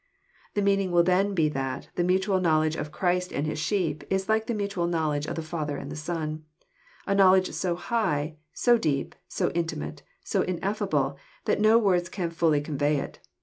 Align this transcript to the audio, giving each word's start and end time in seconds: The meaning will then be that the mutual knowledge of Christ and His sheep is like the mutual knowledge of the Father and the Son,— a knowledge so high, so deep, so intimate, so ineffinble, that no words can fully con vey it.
The 0.55 0.63
meaning 0.63 0.89
will 0.89 1.03
then 1.03 1.35
be 1.35 1.47
that 1.49 1.89
the 1.93 2.03
mutual 2.03 2.39
knowledge 2.41 2.75
of 2.75 2.91
Christ 2.91 3.31
and 3.31 3.45
His 3.45 3.59
sheep 3.59 4.03
is 4.09 4.27
like 4.27 4.47
the 4.47 4.55
mutual 4.55 4.87
knowledge 4.87 5.27
of 5.27 5.35
the 5.35 5.43
Father 5.43 5.77
and 5.77 5.91
the 5.91 5.95
Son,— 5.95 6.43
a 7.05 7.13
knowledge 7.13 7.51
so 7.51 7.75
high, 7.75 8.37
so 8.51 8.79
deep, 8.79 9.13
so 9.27 9.51
intimate, 9.51 10.01
so 10.23 10.41
ineffinble, 10.41 11.17
that 11.45 11.61
no 11.61 11.77
words 11.77 12.09
can 12.09 12.31
fully 12.31 12.61
con 12.61 12.79
vey 12.79 12.97
it. 12.97 13.19